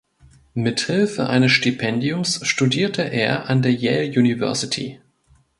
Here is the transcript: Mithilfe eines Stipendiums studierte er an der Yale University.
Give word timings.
Mithilfe 0.55 1.27
eines 1.29 1.51
Stipendiums 1.51 2.39
studierte 2.47 3.03
er 3.03 3.51
an 3.51 3.61
der 3.61 3.71
Yale 3.75 4.09
University. 4.09 4.99